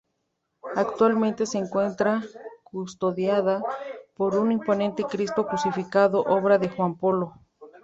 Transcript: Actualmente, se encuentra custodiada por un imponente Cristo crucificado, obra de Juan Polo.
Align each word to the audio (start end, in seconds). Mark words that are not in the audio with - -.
Actualmente, 0.77 1.45
se 1.45 1.59
encuentra 1.59 2.23
custodiada 2.63 3.63
por 4.15 4.35
un 4.35 4.51
imponente 4.51 5.03
Cristo 5.03 5.45
crucificado, 5.45 6.21
obra 6.21 6.57
de 6.57 6.69
Juan 6.69 6.95
Polo. 6.97 7.35